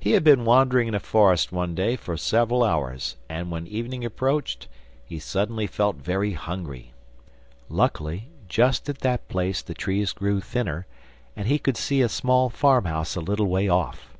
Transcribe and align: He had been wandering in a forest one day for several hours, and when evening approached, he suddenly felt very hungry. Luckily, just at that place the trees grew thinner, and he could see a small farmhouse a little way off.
He 0.00 0.12
had 0.12 0.24
been 0.24 0.46
wandering 0.46 0.88
in 0.88 0.94
a 0.94 0.98
forest 1.00 1.52
one 1.52 1.74
day 1.74 1.96
for 1.96 2.16
several 2.16 2.62
hours, 2.64 3.16
and 3.28 3.50
when 3.50 3.66
evening 3.66 4.02
approached, 4.02 4.68
he 5.04 5.18
suddenly 5.18 5.66
felt 5.66 5.96
very 5.96 6.32
hungry. 6.32 6.94
Luckily, 7.68 8.30
just 8.48 8.88
at 8.88 9.00
that 9.00 9.28
place 9.28 9.60
the 9.60 9.74
trees 9.74 10.12
grew 10.12 10.40
thinner, 10.40 10.86
and 11.36 11.46
he 11.46 11.58
could 11.58 11.76
see 11.76 12.00
a 12.00 12.08
small 12.08 12.48
farmhouse 12.48 13.16
a 13.16 13.20
little 13.20 13.44
way 13.48 13.68
off. 13.68 14.16